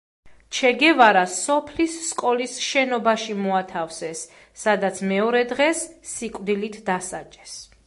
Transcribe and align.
ჩე 0.59 0.69
გევარა 0.83 1.21
სოფლის 1.33 1.97
სკოლის 2.05 2.55
შენობაში 2.69 3.37
მოათავსეს, 3.43 4.25
სადაც 4.65 5.05
მეორე 5.13 5.45
დღეს 5.55 5.87
სიკვდილით 6.15 6.83
დასაჯეს. 6.91 7.59